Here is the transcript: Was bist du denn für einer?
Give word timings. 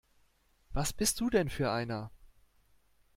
Was 0.73 0.93
bist 0.93 1.19
du 1.19 1.29
denn 1.29 1.47
für 1.47 1.69
einer? 1.71 2.09